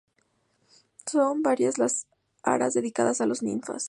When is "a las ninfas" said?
3.21-3.79